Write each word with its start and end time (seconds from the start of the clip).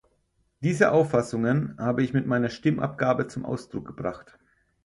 Diese 0.61 0.93
Auffassungen 0.93 1.75
habe 1.77 2.01
ich 2.01 2.11
mit 2.11 2.25
meiner 2.25 2.49
Stimmabgabe 2.49 3.27
zum 3.27 3.45
Ausdruck 3.45 3.85
gebracht. 3.85 4.39